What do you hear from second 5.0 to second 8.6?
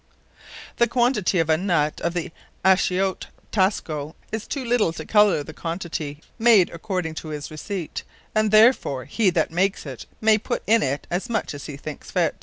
colour the quantity made according to his Receipt; and